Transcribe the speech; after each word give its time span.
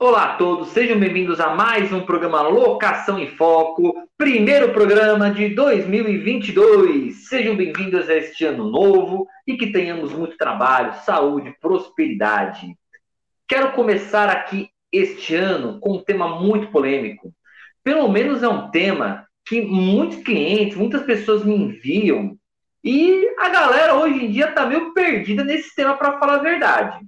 Olá 0.00 0.34
a 0.34 0.36
todos, 0.36 0.68
sejam 0.68 0.96
bem-vindos 0.96 1.40
a 1.40 1.56
mais 1.56 1.92
um 1.92 2.02
programa 2.02 2.40
Locação 2.42 3.18
em 3.18 3.26
Foco, 3.26 4.08
primeiro 4.16 4.72
programa 4.72 5.28
de 5.28 5.48
2022. 5.48 7.26
Sejam 7.28 7.56
bem-vindos 7.56 8.08
a 8.08 8.14
este 8.14 8.44
ano 8.44 8.70
novo 8.70 9.26
e 9.44 9.56
que 9.56 9.72
tenhamos 9.72 10.12
muito 10.12 10.36
trabalho, 10.36 10.94
saúde, 11.04 11.52
prosperidade. 11.60 12.76
Quero 13.48 13.72
começar 13.72 14.28
aqui 14.28 14.70
este 14.92 15.34
ano 15.34 15.80
com 15.80 15.94
um 15.94 16.04
tema 16.04 16.28
muito 16.40 16.68
polêmico. 16.68 17.34
Pelo 17.82 18.08
menos 18.08 18.44
é 18.44 18.48
um 18.48 18.70
tema 18.70 19.26
que 19.44 19.60
muitos 19.60 20.18
clientes, 20.18 20.76
muitas 20.76 21.02
pessoas 21.02 21.44
me 21.44 21.56
enviam 21.56 22.38
e 22.84 23.34
a 23.36 23.48
galera 23.48 23.96
hoje 23.96 24.26
em 24.26 24.30
dia 24.30 24.50
está 24.50 24.64
meio 24.64 24.94
perdida 24.94 25.42
nesse 25.42 25.74
tema 25.74 25.96
para 25.96 26.20
falar 26.20 26.36
a 26.36 26.42
verdade. 26.42 27.00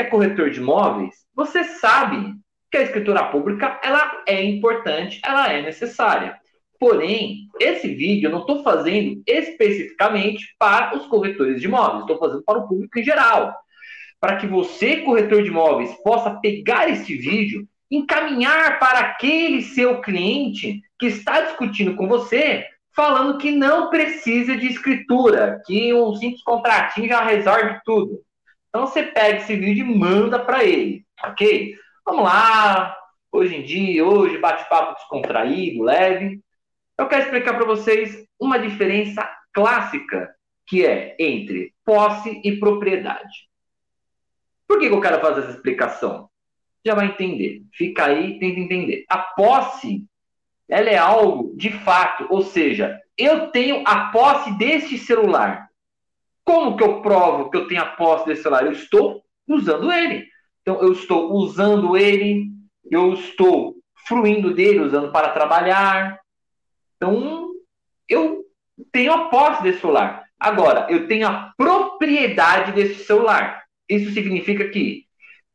Que 0.00 0.06
é 0.06 0.10
corretor 0.10 0.50
de 0.50 0.58
imóveis, 0.58 1.14
você 1.34 1.62
sabe 1.64 2.34
que 2.70 2.78
a 2.78 2.82
escritura 2.82 3.24
pública 3.24 3.78
ela 3.82 4.22
é 4.26 4.42
importante, 4.42 5.20
ela 5.24 5.52
é 5.52 5.60
necessária. 5.60 6.36
Porém, 6.78 7.48
esse 7.60 7.88
vídeo 7.94 8.28
eu 8.28 8.30
não 8.30 8.40
estou 8.40 8.62
fazendo 8.62 9.22
especificamente 9.26 10.54
para 10.58 10.96
os 10.96 11.06
corretores 11.06 11.60
de 11.60 11.66
imóveis, 11.66 12.02
estou 12.02 12.18
fazendo 12.18 12.42
para 12.44 12.58
o 12.58 12.68
público 12.68 12.98
em 12.98 13.04
geral. 13.04 13.54
Para 14.18 14.36
que 14.36 14.46
você, 14.46 14.98
corretor 14.98 15.42
de 15.42 15.48
imóveis, 15.48 15.92
possa 16.02 16.30
pegar 16.30 16.88
este 16.88 17.14
vídeo, 17.16 17.66
encaminhar 17.90 18.78
para 18.78 19.00
aquele 19.00 19.60
seu 19.62 20.00
cliente 20.00 20.80
que 20.98 21.06
está 21.06 21.42
discutindo 21.42 21.96
com 21.96 22.08
você, 22.08 22.64
falando 22.94 23.38
que 23.38 23.50
não 23.50 23.90
precisa 23.90 24.56
de 24.56 24.68
escritura, 24.68 25.60
que 25.66 25.92
um 25.92 26.14
simples 26.14 26.42
contratinho 26.42 27.08
já 27.08 27.22
resolve 27.22 27.78
tudo. 27.84 28.20
Então 28.70 28.86
você 28.86 29.02
pega 29.02 29.38
esse 29.38 29.54
vídeo 29.56 29.84
e 29.84 29.98
manda 29.98 30.38
para 30.38 30.64
ele, 30.64 31.04
ok? 31.22 31.74
Vamos 32.06 32.22
lá, 32.24 32.96
hoje 33.32 33.56
em 33.56 33.62
dia, 33.62 34.04
hoje, 34.04 34.38
bate-papo 34.38 34.94
descontraído, 34.94 35.82
leve. 35.82 36.40
Eu 36.96 37.08
quero 37.08 37.24
explicar 37.24 37.54
para 37.54 37.66
vocês 37.66 38.24
uma 38.38 38.58
diferença 38.58 39.28
clássica 39.52 40.32
que 40.66 40.86
é 40.86 41.16
entre 41.18 41.74
posse 41.84 42.40
e 42.44 42.58
propriedade. 42.58 43.48
Por 44.68 44.78
que, 44.78 44.88
que 44.88 44.94
eu 44.94 45.00
quero 45.00 45.20
fazer 45.20 45.40
essa 45.40 45.50
explicação? 45.50 46.30
Já 46.84 46.94
vai 46.94 47.06
entender. 47.06 47.62
Fica 47.72 48.04
aí, 48.04 48.38
tenta 48.38 48.60
entender. 48.60 49.04
A 49.08 49.18
posse, 49.18 50.06
ela 50.68 50.88
é 50.88 50.96
algo 50.96 51.52
de 51.56 51.72
fato, 51.72 52.28
ou 52.30 52.42
seja, 52.42 53.00
eu 53.18 53.48
tenho 53.48 53.82
a 53.84 54.12
posse 54.12 54.56
deste 54.56 54.96
celular. 54.96 55.69
Como 56.50 56.76
que 56.76 56.82
eu 56.82 57.00
provo 57.00 57.48
que 57.48 57.56
eu 57.56 57.68
tenho 57.68 57.80
a 57.80 57.86
posse 57.86 58.26
desse 58.26 58.42
celular? 58.42 58.66
Eu 58.66 58.72
estou 58.72 59.22
usando 59.46 59.92
ele. 59.92 60.26
Então, 60.60 60.82
eu 60.82 60.90
estou 60.90 61.32
usando 61.32 61.96
ele, 61.96 62.50
eu 62.90 63.14
estou 63.14 63.76
fruindo 64.08 64.52
dele, 64.52 64.80
usando 64.80 65.12
para 65.12 65.28
trabalhar. 65.28 66.18
Então, 66.96 67.52
eu 68.08 68.44
tenho 68.90 69.12
a 69.12 69.28
posse 69.28 69.62
desse 69.62 69.78
celular. 69.80 70.24
Agora, 70.40 70.88
eu 70.90 71.06
tenho 71.06 71.28
a 71.28 71.52
propriedade 71.56 72.72
desse 72.72 73.04
celular. 73.04 73.62
Isso 73.88 74.12
significa 74.12 74.68
que 74.70 75.04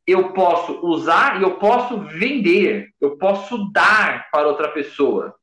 eu 0.07 0.31
posso 0.31 0.79
usar 0.81 1.41
e 1.41 1.43
eu 1.43 1.55
posso 1.55 1.99
vender, 2.03 2.87
eu 3.01 3.17
posso 3.17 3.69
dar 3.73 4.29
para 4.31 4.47
outra 4.47 4.69
pessoa. 4.69 5.35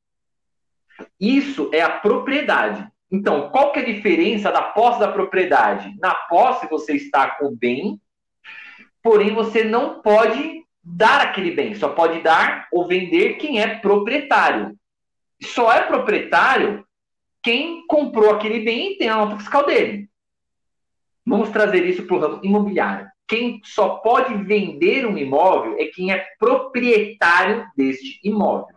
Isso 1.20 1.69
é 1.75 1.83
a 1.83 1.91
propriedade. 1.91 2.91
Então, 3.13 3.51
qual 3.51 3.73
que 3.73 3.81
é 3.81 3.83
a 3.83 3.87
diferença 3.87 4.51
da 4.51 4.63
posse 4.63 4.99
da 4.99 5.13
propriedade? 5.13 5.95
Na 6.01 6.15
posse 6.15 6.67
você 6.69 6.95
está 6.95 7.33
com 7.33 7.47
o 7.47 7.57
bem 7.57 8.01
porém 9.03 9.35
você 9.35 9.64
não 9.64 10.01
pode 10.01 10.63
dar 10.83 11.20
aquele 11.20 11.51
bem, 11.51 11.75
só 11.75 11.89
pode 11.89 12.20
dar 12.23 12.69
ou 12.73 12.86
vender 12.86 13.35
quem 13.35 13.61
é 13.61 13.77
proprietário. 13.79 14.77
Só 15.42 15.73
é 15.73 15.83
proprietário 15.83 16.86
quem 17.42 17.85
comprou 17.86 18.31
aquele 18.31 18.61
bem 18.61 18.92
e 18.92 18.98
tem 18.98 19.09
a 19.09 19.17
nota 19.17 19.39
fiscal 19.39 19.67
dele. 19.67 20.09
Vamos 21.27 21.51
trazer 21.51 21.85
isso 21.85 22.05
para 22.05 22.17
o 22.17 22.20
ramo 22.20 22.41
imobiliário. 22.45 23.09
Quem 23.27 23.61
só 23.65 23.97
pode 23.97 24.35
vender 24.45 25.07
um 25.07 25.17
imóvel 25.17 25.77
é 25.79 25.86
quem 25.86 26.13
é 26.13 26.25
proprietário 26.39 27.67
deste 27.77 28.20
imóvel. 28.23 28.77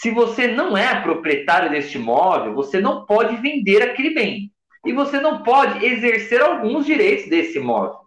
Se 0.00 0.10
você 0.10 0.46
não 0.46 0.74
é 0.74 0.98
proprietário 1.02 1.68
deste 1.68 1.98
imóvel, 1.98 2.54
você 2.54 2.80
não 2.80 3.04
pode 3.04 3.36
vender 3.36 3.82
aquele 3.82 4.14
bem. 4.14 4.50
E 4.86 4.94
você 4.94 5.20
não 5.20 5.42
pode 5.42 5.84
exercer 5.84 6.40
alguns 6.40 6.86
direitos 6.86 7.28
desse 7.28 7.58
imóvel. 7.58 7.98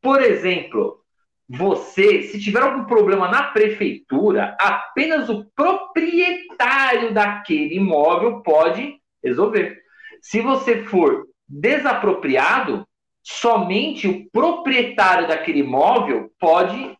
Por 0.00 0.22
exemplo, 0.22 1.00
você, 1.48 2.22
se 2.22 2.40
tiver 2.40 2.62
algum 2.62 2.84
problema 2.84 3.26
na 3.26 3.42
prefeitura, 3.50 4.56
apenas 4.60 5.28
o 5.28 5.44
proprietário 5.56 7.12
daquele 7.12 7.78
imóvel 7.78 8.40
pode 8.40 8.94
resolver. 9.20 9.76
Se 10.22 10.40
você 10.40 10.84
for 10.84 11.26
desapropriado, 11.48 12.86
somente 13.24 14.06
o 14.06 14.30
proprietário 14.30 15.26
daquele 15.26 15.60
imóvel 15.60 16.30
pode 16.38 16.96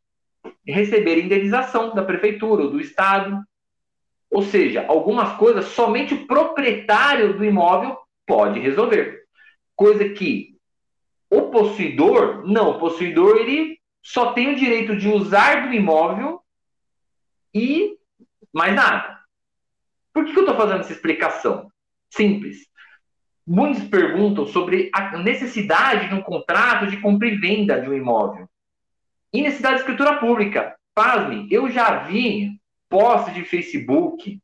receber 0.66 1.22
indenização 1.22 1.94
da 1.94 2.02
prefeitura 2.02 2.64
ou 2.64 2.70
do 2.70 2.80
estado. 2.80 3.38
Ou 4.34 4.42
seja, 4.42 4.84
algumas 4.88 5.36
coisas 5.36 5.66
somente 5.66 6.12
o 6.12 6.26
proprietário 6.26 7.38
do 7.38 7.44
imóvel 7.44 7.96
pode 8.26 8.58
resolver. 8.58 9.22
Coisa 9.76 10.08
que 10.08 10.56
o 11.30 11.42
possuidor, 11.52 12.44
não, 12.44 12.70
o 12.70 12.78
possuidor 12.80 13.36
ele 13.36 13.78
só 14.02 14.32
tem 14.32 14.52
o 14.52 14.56
direito 14.56 14.96
de 14.96 15.06
usar 15.06 15.68
do 15.68 15.72
imóvel 15.72 16.40
e 17.54 17.96
mais 18.52 18.74
nada. 18.74 19.20
Por 20.12 20.24
que, 20.24 20.32
que 20.32 20.38
eu 20.40 20.42
estou 20.42 20.56
fazendo 20.56 20.80
essa 20.80 20.92
explicação? 20.92 21.70
Simples. 22.10 22.66
Muitos 23.46 23.84
perguntam 23.84 24.48
sobre 24.48 24.90
a 24.92 25.16
necessidade 25.16 26.08
de 26.08 26.14
um 26.16 26.22
contrato 26.22 26.88
de 26.88 27.00
compra 27.00 27.28
e 27.28 27.36
venda 27.36 27.80
de 27.80 27.88
um 27.88 27.94
imóvel. 27.94 28.48
E 29.32 29.42
necessidade 29.42 29.76
de 29.76 29.80
escritura 29.82 30.18
pública. 30.18 30.74
Pasme, 30.92 31.46
eu 31.52 31.70
já 31.70 32.00
vi 32.00 32.60
posts 32.94 33.34
de 33.34 33.42
Facebook 33.44 34.40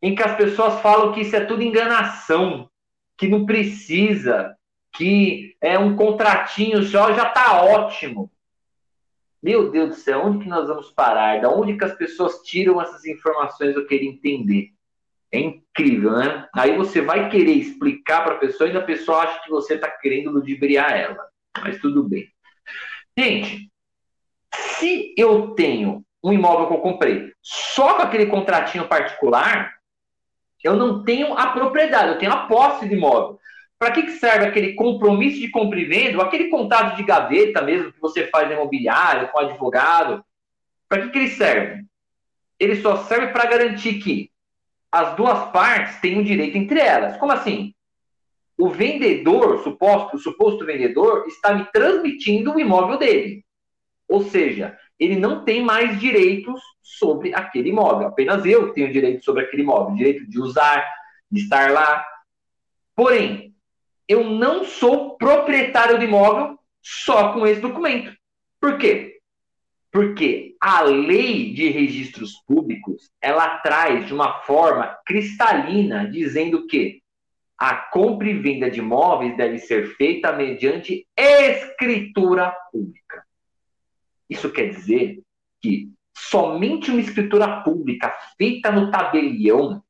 em 0.00 0.14
que 0.14 0.22
as 0.22 0.36
pessoas 0.36 0.80
falam 0.80 1.12
que 1.12 1.22
isso 1.22 1.34
é 1.34 1.44
tudo 1.44 1.64
enganação, 1.64 2.70
que 3.18 3.26
não 3.26 3.44
precisa, 3.44 4.56
que 4.92 5.56
é 5.60 5.76
um 5.76 5.96
contratinho 5.96 6.84
só 6.84 7.12
já 7.12 7.26
está 7.26 7.64
ótimo. 7.64 8.30
Meu 9.42 9.72
Deus 9.72 9.88
do 9.88 9.94
céu, 9.96 10.24
onde 10.24 10.44
que 10.44 10.48
nós 10.48 10.68
vamos 10.68 10.92
parar? 10.92 11.40
Da 11.40 11.50
onde 11.50 11.76
que 11.76 11.84
as 11.84 11.96
pessoas 11.96 12.42
tiram 12.44 12.80
essas 12.80 13.04
informações? 13.06 13.74
Eu 13.74 13.88
queria 13.88 14.08
entender. 14.08 14.68
É 15.32 15.40
incrível, 15.40 16.12
né? 16.12 16.48
Aí 16.54 16.76
você 16.76 17.00
vai 17.00 17.28
querer 17.28 17.54
explicar 17.54 18.22
para 18.22 18.34
a 18.34 18.38
pessoa 18.38 18.70
e 18.70 18.76
a 18.76 18.82
pessoa 18.82 19.22
acha 19.22 19.42
que 19.42 19.50
você 19.50 19.74
está 19.74 19.90
querendo 19.90 20.30
ludibriar 20.30 20.92
ela. 20.92 21.26
Mas 21.60 21.80
tudo 21.80 22.04
bem. 22.04 22.28
Gente, 23.18 23.68
se 24.78 25.12
eu 25.18 25.56
tenho 25.56 26.04
um 26.24 26.32
imóvel 26.32 26.66
que 26.66 26.72
eu 26.72 26.78
comprei 26.78 27.32
só 27.42 27.94
com 27.94 28.02
aquele 28.02 28.26
contratinho 28.26 28.88
particular, 28.88 29.74
eu 30.64 30.74
não 30.74 31.04
tenho 31.04 31.36
a 31.36 31.48
propriedade, 31.48 32.08
eu 32.08 32.18
tenho 32.18 32.32
a 32.32 32.46
posse 32.46 32.88
do 32.88 32.94
imóvel. 32.94 33.38
Para 33.78 33.90
que, 33.90 34.04
que 34.04 34.12
serve 34.12 34.46
aquele 34.46 34.72
compromisso 34.72 35.38
de 35.38 35.50
compra 35.50 35.78
e 35.78 35.84
venda, 35.84 36.22
aquele 36.22 36.48
contato 36.48 36.96
de 36.96 37.02
gaveta 37.02 37.60
mesmo 37.60 37.92
que 37.92 38.00
você 38.00 38.26
faz 38.28 38.48
no 38.48 38.54
imobiliário, 38.54 39.28
com 39.28 39.40
advogado? 39.40 40.24
Para 40.88 41.02
que, 41.02 41.10
que 41.10 41.18
ele 41.18 41.28
serve? 41.28 41.84
Ele 42.58 42.76
só 42.76 42.96
serve 43.04 43.26
para 43.26 43.44
garantir 43.44 43.98
que 43.98 44.30
as 44.90 45.14
duas 45.16 45.50
partes 45.50 46.00
têm 46.00 46.18
um 46.18 46.22
direito 46.22 46.56
entre 46.56 46.80
elas. 46.80 47.18
Como 47.18 47.32
assim? 47.32 47.74
O 48.56 48.70
vendedor, 48.70 49.62
suposto, 49.62 50.16
o 50.16 50.20
suposto 50.20 50.64
vendedor, 50.64 51.26
está 51.26 51.52
me 51.52 51.66
transmitindo 51.70 52.54
o 52.54 52.60
imóvel 52.60 52.96
dele. 52.96 53.44
Ou 54.08 54.22
seja, 54.22 54.78
ele 54.98 55.16
não 55.16 55.44
tem 55.44 55.62
mais 55.62 55.98
direitos 55.98 56.60
sobre 56.82 57.34
aquele 57.34 57.70
imóvel. 57.70 58.08
Apenas 58.08 58.44
eu 58.44 58.72
tenho 58.72 58.92
direito 58.92 59.24
sobre 59.24 59.44
aquele 59.44 59.62
imóvel, 59.62 59.94
direito 59.94 60.28
de 60.28 60.40
usar, 60.40 60.84
de 61.30 61.40
estar 61.42 61.70
lá. 61.70 62.04
Porém, 62.94 63.54
eu 64.06 64.24
não 64.24 64.64
sou 64.64 65.16
proprietário 65.16 65.98
do 65.98 66.04
imóvel 66.04 66.58
só 66.80 67.32
com 67.32 67.46
esse 67.46 67.60
documento. 67.60 68.14
Por 68.60 68.78
quê? 68.78 69.18
Porque 69.90 70.56
a 70.60 70.82
lei 70.82 71.52
de 71.52 71.68
registros 71.68 72.32
públicos, 72.46 73.10
ela 73.20 73.58
traz 73.58 74.06
de 74.06 74.12
uma 74.12 74.40
forma 74.40 74.98
cristalina, 75.06 76.08
dizendo 76.10 76.66
que 76.66 77.02
a 77.56 77.76
compra 77.76 78.28
e 78.28 78.34
venda 78.34 78.70
de 78.70 78.80
imóveis 78.80 79.36
deve 79.36 79.58
ser 79.58 79.94
feita 79.96 80.32
mediante 80.32 81.06
escritura 81.16 82.52
pública. 82.72 83.24
Isso 84.28 84.50
quer 84.50 84.70
dizer 84.70 85.22
que 85.60 85.90
somente 86.12 86.90
uma 86.90 87.00
escritura 87.00 87.62
pública 87.62 88.14
feita 88.36 88.70
no 88.70 88.90
tabelião 88.90 89.82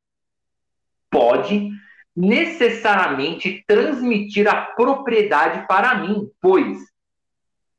pode 1.10 1.70
necessariamente 2.16 3.64
transmitir 3.66 4.48
a 4.48 4.62
propriedade 4.62 5.66
para 5.66 5.96
mim, 5.96 6.30
pois 6.40 6.78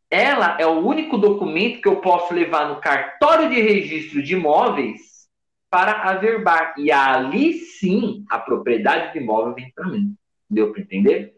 ela 0.10 0.58
é 0.60 0.66
o 0.66 0.80
único 0.80 1.18
documento 1.18 1.82
que 1.82 1.88
eu 1.88 2.00
posso 2.00 2.34
levar 2.34 2.70
no 2.70 2.80
cartório 2.80 3.50
de 3.50 3.62
registro 3.62 4.22
de 4.22 4.34
imóveis 4.34 5.28
para 5.70 6.10
averbar. 6.10 6.74
E 6.78 6.92
ali 6.92 7.54
sim 7.54 8.24
a 8.30 8.40
propriedade 8.40 9.14
do 9.14 9.24
imóvel 9.24 9.54
vem 9.54 9.72
para 9.74 9.88
mim. 9.88 10.16
Deu 10.50 10.72
para 10.72 10.82
entender? 10.82 11.35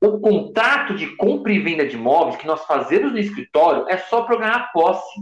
O 0.00 0.20
contrato 0.20 0.94
de 0.94 1.16
compra 1.16 1.52
e 1.52 1.58
venda 1.58 1.86
de 1.86 1.96
imóveis 1.96 2.36
que 2.36 2.46
nós 2.46 2.64
fazemos 2.64 3.12
no 3.12 3.18
escritório 3.18 3.88
é 3.88 3.98
só 3.98 4.22
para 4.22 4.36
ganhar 4.36 4.72
posse. 4.72 5.20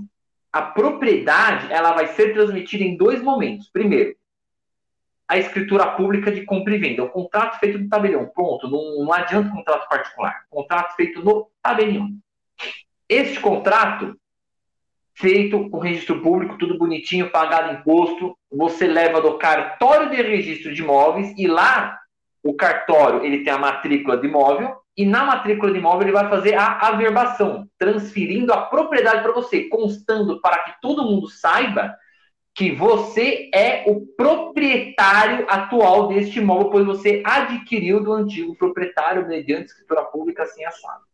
A 0.53 0.63
propriedade 0.63 1.73
ela 1.73 1.93
vai 1.93 2.09
ser 2.09 2.35
transmitida 2.35 2.85
em 2.85 2.97
dois 2.97 3.23
momentos. 3.23 3.71
Primeiro, 3.71 4.15
a 5.27 5.39
escritura 5.39 5.87
pública 5.93 6.31
de 6.31 6.45
compra 6.45 6.75
e 6.75 6.79
venda, 6.79 7.03
o 7.03 7.09
contrato 7.09 7.59
feito 7.59 7.79
no 7.79 7.89
tabelião. 7.89 8.27
Pronto, 8.27 8.69
não, 8.69 9.05
não 9.05 9.13
adianta 9.13 9.51
contrato 9.51 9.89
particular. 9.89 10.45
Contrato 10.51 10.95
feito 10.95 11.25
no 11.25 11.51
tabelião. 11.63 12.09
Este 13.09 13.41
contrato, 13.41 14.17
feito 15.15 15.71
com 15.71 15.79
registro 15.79 16.21
público, 16.21 16.59
tudo 16.59 16.79
bonitinho, 16.79 17.31
pagado 17.31 17.79
imposto, 17.79 18.37
você 18.51 18.87
leva 18.87 19.21
do 19.21 19.39
cartório 19.39 20.11
de 20.11 20.21
registro 20.21 20.75
de 20.75 20.83
imóveis 20.83 21.33
e 21.37 21.47
lá 21.47 21.99
o 22.47 22.55
cartório 22.55 23.25
ele 23.25 23.43
tem 23.43 23.53
a 23.53 23.59
matrícula 23.59 24.17
de 24.17 24.27
imóvel 24.27 24.77
e 24.97 25.05
na 25.05 25.25
matrícula 25.25 25.73
de 25.73 25.79
imóvel 25.79 26.03
ele 26.03 26.13
vai 26.13 26.29
fazer 26.29 26.55
a 26.55 26.89
averbação, 26.89 27.69
transferindo 27.77 28.53
a 28.53 28.63
propriedade 28.63 29.23
para 29.23 29.33
você, 29.33 29.65
constando 29.65 30.41
para 30.41 30.59
que 30.61 30.81
todo 30.81 31.05
mundo 31.05 31.29
saiba 31.29 31.95
que 32.55 32.73
você 32.73 33.51
é 33.53 33.85
o 33.87 34.07
proprietário 34.17 35.45
atual 35.49 36.09
deste 36.09 36.39
imóvel, 36.39 36.71
pois 36.71 36.87
você 36.87 37.23
adquiriu 37.25 38.03
do 38.03 38.13
antigo 38.13 38.57
proprietário 38.57 39.29
mediante 39.29 39.67
escritura 39.67 40.05
pública 40.05 40.45
assim 40.45 40.65
assado. 40.65 41.05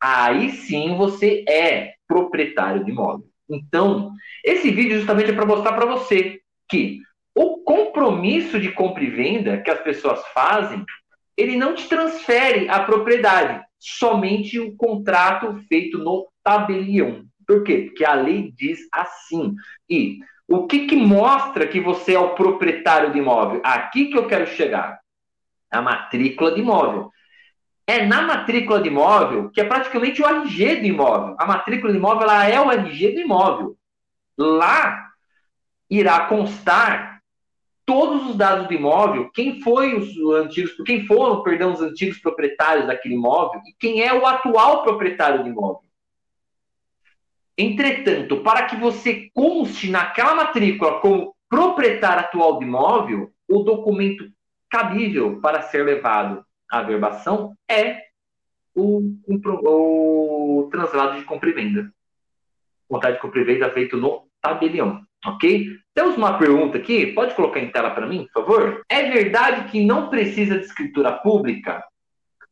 Aí 0.00 0.52
sim 0.52 0.96
você 0.96 1.44
é 1.46 1.92
proprietário 2.08 2.82
de 2.82 2.90
imóvel. 2.90 3.28
Então, 3.50 4.12
esse 4.44 4.70
vídeo 4.70 4.98
justamente 4.98 5.30
é 5.30 5.34
para 5.34 5.44
mostrar 5.44 5.74
para 5.74 5.84
você 5.84 6.40
que 6.68 7.00
o 7.34 7.58
compromisso 7.58 8.58
de 8.58 8.72
compra 8.72 9.04
e 9.04 9.10
venda 9.10 9.58
que 9.58 9.70
as 9.70 9.80
pessoas 9.80 10.20
fazem, 10.34 10.84
ele 11.36 11.56
não 11.56 11.74
te 11.74 11.88
transfere 11.88 12.68
a 12.68 12.80
propriedade, 12.80 13.64
somente 13.78 14.58
o 14.58 14.76
contrato 14.76 15.54
feito 15.68 15.98
no 15.98 16.28
tabelião. 16.42 17.24
Por 17.46 17.64
quê? 17.64 17.86
Porque 17.86 18.04
a 18.04 18.14
lei 18.14 18.52
diz 18.56 18.78
assim. 18.92 19.54
E 19.88 20.18
o 20.46 20.66
que, 20.66 20.86
que 20.86 20.96
mostra 20.96 21.66
que 21.66 21.80
você 21.80 22.14
é 22.14 22.18
o 22.18 22.34
proprietário 22.34 23.12
de 23.12 23.18
imóvel? 23.18 23.60
Aqui 23.64 24.06
que 24.06 24.18
eu 24.18 24.26
quero 24.26 24.46
chegar. 24.46 25.00
A 25.70 25.80
matrícula 25.80 26.52
de 26.52 26.60
imóvel. 26.60 27.10
É 27.86 28.04
na 28.04 28.22
matrícula 28.22 28.80
de 28.80 28.88
imóvel 28.88 29.50
que 29.50 29.60
é 29.60 29.64
praticamente 29.64 30.22
o 30.22 30.26
RG 30.26 30.76
do 30.76 30.86
imóvel. 30.86 31.36
A 31.38 31.46
matrícula 31.46 31.92
de 31.92 31.98
imóvel 31.98 32.22
ela 32.22 32.48
é 32.48 32.60
o 32.60 32.70
RG 32.70 33.14
do 33.14 33.20
imóvel. 33.20 33.76
Lá 34.38 35.08
irá 35.88 36.26
constar 36.26 37.09
todos 37.90 38.30
os 38.30 38.36
dados 38.36 38.68
do 38.68 38.74
imóvel, 38.74 39.28
quem 39.30 39.60
foi 39.62 39.96
os 39.96 40.16
antigos, 40.36 40.76
quem 40.86 41.04
foram, 41.08 41.42
perdão, 41.42 41.72
os 41.72 41.80
antigos 41.80 42.18
proprietários 42.18 42.86
daquele 42.86 43.16
imóvel 43.16 43.60
e 43.66 43.74
quem 43.80 44.00
é 44.00 44.14
o 44.14 44.24
atual 44.24 44.84
proprietário 44.84 45.42
do 45.42 45.48
imóvel. 45.48 45.82
Entretanto, 47.58 48.44
para 48.44 48.66
que 48.66 48.76
você 48.76 49.28
conste 49.34 49.90
naquela 49.90 50.36
matrícula 50.36 51.00
como 51.00 51.34
proprietário 51.48 52.20
atual 52.20 52.60
do 52.60 52.64
imóvel, 52.64 53.32
o 53.48 53.64
documento 53.64 54.30
cabível 54.70 55.40
para 55.40 55.62
ser 55.62 55.84
levado 55.84 56.44
à 56.70 56.82
verbação 56.82 57.56
é 57.68 58.04
o, 58.72 59.16
o, 59.26 60.60
o 60.60 60.68
translado 60.70 61.18
de 61.18 61.24
compra 61.24 61.50
e 61.50 61.54
venda. 61.54 61.92
Vontade 62.88 63.16
de 63.16 63.20
compra 63.20 63.40
e 63.40 63.44
venda 63.44 63.68
feito 63.72 63.96
no 63.96 64.28
tabelião, 64.40 65.04
ok? 65.26 65.68
Temos 65.94 66.16
uma 66.16 66.38
pergunta 66.38 66.78
aqui, 66.78 67.08
pode 67.08 67.34
colocar 67.34 67.60
em 67.60 67.70
tela 67.70 67.90
para 67.90 68.06
mim, 68.06 68.26
por 68.32 68.44
favor? 68.44 68.82
É 68.88 69.10
verdade 69.10 69.70
que 69.70 69.84
não 69.84 70.08
precisa 70.08 70.58
de 70.58 70.64
escritura 70.64 71.12
pública? 71.12 71.84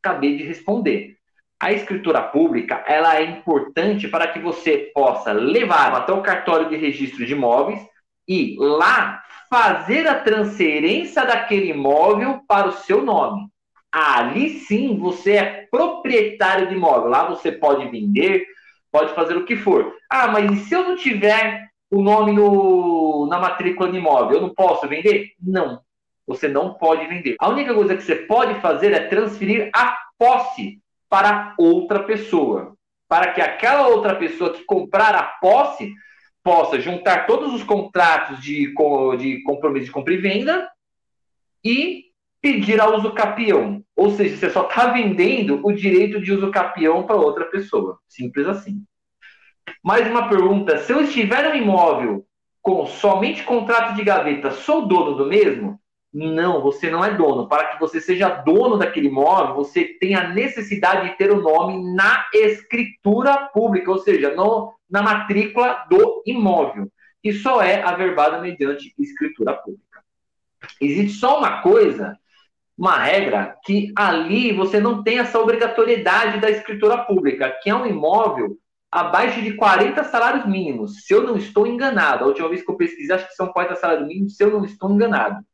Acabei 0.03 0.37
de 0.37 0.45
responder 0.45 1.19
a 1.61 1.73
escritura 1.73 2.23
pública 2.23 2.85
ela 2.87 3.17
é 3.17 3.25
importante 3.25 4.07
para 4.07 4.29
que 4.29 4.39
você 4.39 4.91
possa 4.95 5.33
levar 5.33 5.93
até 5.93 6.13
o 6.13 6.23
cartório 6.23 6.69
de 6.69 6.77
registro 6.77 7.27
de 7.27 7.33
imóveis 7.33 7.81
e 8.29 8.57
lá 8.59 9.23
fazer 9.51 10.07
a 10.07 10.21
transferência 10.21 11.25
daquele 11.25 11.71
imóvel 11.71 12.41
para 12.47 12.69
o 12.69 12.73
seu 12.73 13.03
nome. 13.03 13.49
Ali 13.91 14.51
sim 14.61 14.99
você 14.99 15.33
é 15.33 15.67
proprietário 15.71 16.69
de 16.69 16.75
imóvel. 16.75 17.09
Lá 17.09 17.25
você 17.25 17.51
pode 17.51 17.89
vender, 17.89 18.47
pode 18.93 19.15
fazer 19.15 19.37
o 19.37 19.45
que 19.45 19.57
for. 19.57 19.93
Ah, 20.11 20.29
mas 20.29 20.53
e 20.53 20.57
se 20.65 20.75
eu 20.75 20.85
não 20.85 20.97
tiver 20.97 21.67
o 21.91 22.03
nome 22.03 22.33
no, 22.33 23.27
na 23.29 23.39
matrícula 23.39 23.91
de 23.91 23.99
imóvel, 23.99 24.37
eu 24.37 24.43
não 24.43 24.55
posso 24.55 24.87
vender? 24.87 25.33
Não, 25.41 25.81
você 26.27 26.49
não 26.49 26.75
pode 26.75 27.07
vender. 27.07 27.37
A 27.41 27.49
única 27.49 27.75
coisa 27.75 27.97
que 27.97 28.03
você 28.03 28.17
pode 28.17 28.61
fazer 28.61 28.93
é 28.93 29.09
transferir 29.09 29.71
a 29.75 29.97
posse 30.19 30.81
para 31.09 31.55
outra 31.59 32.03
pessoa, 32.03 32.75
para 33.09 33.33
que 33.33 33.41
aquela 33.41 33.89
outra 33.89 34.15
pessoa 34.17 34.53
que 34.53 34.65
comprar 34.65 35.15
a 35.15 35.23
posse 35.23 35.93
possa 36.43 36.81
juntar 36.81 37.27
todos 37.27 37.55
os 37.55 37.63
contratos 37.63 38.41
de, 38.41 38.75
de 39.19 39.43
compromisso 39.43 39.87
de 39.87 39.93
compra 39.93 40.15
e 40.15 40.19
venda 40.19 40.71
e 41.65 42.05
pedir 42.41 42.81
a 42.81 42.89
uso 42.89 43.13
capião. 43.13 43.83
Ou 43.97 44.11
seja, 44.11 44.37
você 44.37 44.51
só 44.51 44.67
está 44.67 44.87
vendendo 44.93 45.61
o 45.67 45.73
direito 45.73 46.21
de 46.21 46.33
uso 46.33 46.51
capião 46.51 47.05
para 47.05 47.17
outra 47.17 47.47
pessoa. 47.47 47.99
Simples 48.09 48.47
assim. 48.47 48.83
Mais 49.83 50.09
uma 50.09 50.29
pergunta: 50.29 50.79
se 50.79 50.93
eu 50.93 51.01
estiver 51.03 51.49
no 51.49 51.55
imóvel 51.57 52.25
com 52.63 52.87
somente 52.87 53.43
contrato 53.45 53.95
de 53.95 54.05
gaveta, 54.05 54.51
sou 54.51 54.87
dono 54.87 55.15
do 55.15 55.27
mesmo? 55.27 55.81
Não, 56.13 56.63
você 56.63 56.91
não 56.91 57.05
é 57.05 57.15
dono. 57.15 57.49
Para 57.49 57.69
que 57.69 57.81
você 57.81 58.01
seja 58.01 58.29
dono 58.29 58.79
daquele 58.79 59.09
imóvel, 59.09 59.55
você 59.55 59.85
tem 59.85 60.15
a 60.15 60.29
necessidade 60.29 61.09
de 61.09 61.17
ter 61.17 61.31
o 61.31 61.41
nome 61.41 61.95
na 61.95 62.27
escritura 62.33 63.49
pública, 63.53 63.91
ou 63.91 63.99
seja, 63.99 64.35
no, 64.35 64.75
na 64.91 65.03
matrícula 65.03 65.85
do 65.91 66.23
imóvel, 66.27 66.91
que 67.23 67.33
só 67.33 67.61
é 67.63 67.83
averbada 67.83 68.41
mediante 68.41 68.95
escritura 68.99 69.53
pública. 69.53 70.03
Existe 70.81 71.19
só 71.19 71.39
uma 71.39 71.61
coisa, 71.61 72.19
uma 72.77 72.99
regra, 72.99 73.57
que 73.65 73.93
ali 73.97 74.53
você 74.53 74.81
não 74.81 75.03
tem 75.03 75.19
essa 75.19 75.39
obrigatoriedade 75.39 76.41
da 76.41 76.51
escritura 76.51 76.99
pública, 76.99 77.55
que 77.63 77.69
é 77.69 77.75
um 77.75 77.87
imóvel 77.87 78.57
abaixo 78.91 79.43
de 79.43 79.55
40 79.55 80.03
salários 80.05 80.47
mínimos, 80.47 81.05
se 81.05 81.13
eu 81.13 81.23
não 81.23 81.37
estou 81.37 81.67
enganado. 81.67 82.25
A 82.25 82.27
última 82.29 82.49
vez 82.49 82.63
que 82.63 82.71
eu 82.71 82.77
pesquisei, 82.77 83.15
acho 83.15 83.29
que 83.29 83.35
são 83.35 83.53
40 83.53 83.77
salários 83.77 84.07
mínimos, 84.07 84.37
se 84.37 84.43
eu 84.43 84.51
não 84.51 84.65
estou 84.65 84.91
enganado. 84.91 85.45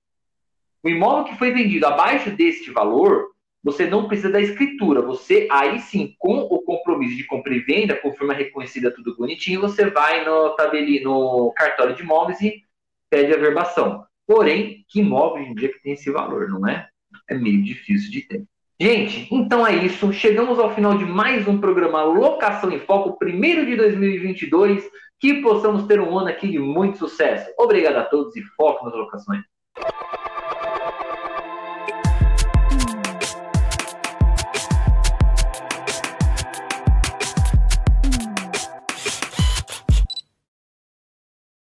O 0.83 0.88
imóvel 0.88 1.25
que 1.25 1.38
foi 1.38 1.50
vendido 1.50 1.87
abaixo 1.87 2.31
deste 2.31 2.71
valor, 2.71 3.26
você 3.62 3.87
não 3.87 4.07
precisa 4.07 4.31
da 4.31 4.41
escritura. 4.41 5.00
Você, 5.00 5.49
aí 5.50 5.81
sim, 5.81 6.14
com 6.19 6.41
o 6.41 6.62
compromisso 6.62 7.17
de 7.17 7.25
compra 7.25 7.55
e 7.55 7.61
venda, 7.61 7.97
com 7.97 8.12
firma 8.12 8.35
reconhecida, 8.35 8.91
tudo 8.91 9.17
bonitinho, 9.17 9.62
você 9.62 9.88
vai 9.88 10.25
no, 10.25 10.55
no 11.03 11.53
cartório 11.57 11.97
de 11.97 12.03
imóveis 12.03 12.41
e 12.43 12.62
pede 13.09 13.33
a 13.33 13.38
verbação. 13.38 14.05
Porém, 14.26 14.85
que 14.88 15.00
imóvel 15.00 15.43
hoje 15.43 15.50
em 15.50 15.55
dia 15.55 15.73
que 15.73 15.83
tem 15.83 15.93
esse 15.95 16.11
valor, 16.11 16.49
não 16.49 16.69
é? 16.69 16.88
É 17.29 17.35
meio 17.35 17.62
difícil 17.62 18.11
de 18.11 18.23
ter. 18.23 18.45
Gente, 18.81 19.33
então 19.33 19.64
é 19.64 19.73
isso. 19.85 20.12
Chegamos 20.12 20.59
ao 20.59 20.75
final 20.75 20.99
de 20.99 21.04
mais 21.04 21.47
um 21.47 21.59
programa 21.59 22.02
Locação 22.02 22.73
em 22.73 22.81
Foco, 22.81 23.16
primeiro 23.16 23.64
de 23.64 23.76
2022. 23.76 24.85
Que 25.21 25.40
possamos 25.43 25.87
ter 25.87 26.00
um 26.00 26.19
ano 26.19 26.28
aqui 26.28 26.49
de 26.49 26.59
muito 26.59 26.99
sucesso. 26.99 27.49
Obrigado 27.57 27.97
a 27.97 28.04
todos 28.04 28.35
e 28.37 28.43
foco 28.43 28.85
nas 28.85 28.95
locações. 28.95 29.43